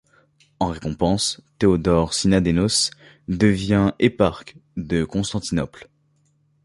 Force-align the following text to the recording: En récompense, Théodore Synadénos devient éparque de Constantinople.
En 0.59 0.65
récompense, 0.69 1.41
Théodore 1.59 2.15
Synadénos 2.15 2.89
devient 3.27 3.91
éparque 3.99 4.55
de 4.75 5.03
Constantinople. 5.03 5.91